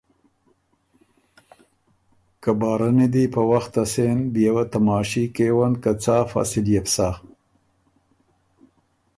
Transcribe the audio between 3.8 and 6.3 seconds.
سېن بيې وه تماشي کېون که څا